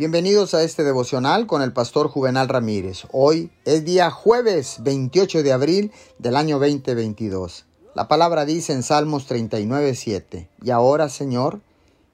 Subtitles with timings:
[0.00, 3.02] Bienvenidos a este devocional con el pastor Juvenal Ramírez.
[3.12, 7.66] Hoy es día jueves 28 de abril del año 2022.
[7.94, 11.60] La palabra dice en Salmos 39, 7, Y ahora, Señor,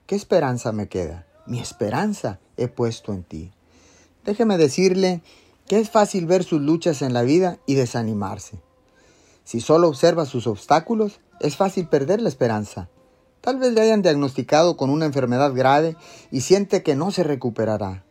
[0.07, 1.29] ¿qué esperanza me queda?
[1.47, 3.53] Mi esperanza he puesto en ti.
[4.25, 5.23] Déjeme decirle
[5.69, 8.59] que es fácil ver sus luchas en la vida y desanimarse.
[9.45, 12.89] Si solo observa sus obstáculos, es fácil perder la esperanza.
[13.47, 15.97] Tal vez le hayan diagnosticado con una enfermedad grave
[16.33, 18.03] y siente que no se recuperará.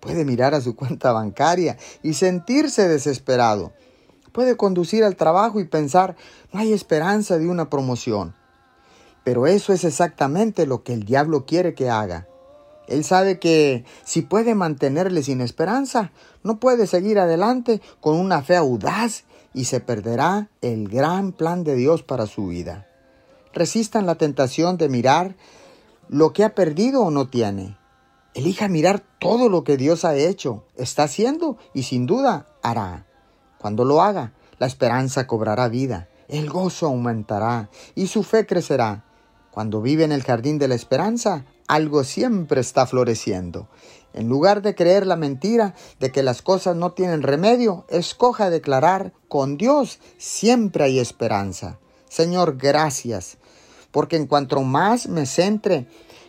[0.00, 3.72] Puede mirar a su cuenta bancaria y sentirse desesperado.
[4.32, 6.14] Puede conducir al trabajo y pensar,
[6.52, 8.34] no hay esperanza de una promoción.
[9.24, 12.28] Pero eso es exactamente lo que el diablo quiere que haga.
[12.86, 18.56] Él sabe que si puede mantenerle sin esperanza, no puede seguir adelante con una fe
[18.56, 19.24] audaz
[19.54, 22.91] y se perderá el gran plan de Dios para su vida
[23.52, 25.36] resistan la tentación de mirar
[26.08, 27.76] lo que ha perdido o no tiene.
[28.34, 33.06] Elija mirar todo lo que Dios ha hecho, está haciendo y sin duda hará.
[33.58, 39.04] Cuando lo haga, la esperanza cobrará vida, el gozo aumentará y su fe crecerá.
[39.50, 43.68] Cuando vive en el jardín de la esperanza, algo siempre está floreciendo.
[44.14, 49.12] En lugar de creer la mentira de que las cosas no tienen remedio, escoja declarar,
[49.28, 51.78] con Dios siempre hay esperanza.
[52.08, 53.38] Señor, gracias
[53.92, 55.86] porque en cuanto más me centre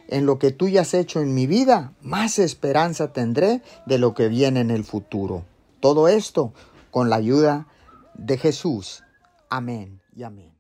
[0.07, 4.13] en lo que tú ya has hecho en mi vida, más esperanza tendré de lo
[4.13, 5.45] que viene en el futuro.
[5.79, 6.53] Todo esto
[6.91, 7.67] con la ayuda
[8.13, 9.03] de Jesús.
[9.49, 10.53] Amén y amén.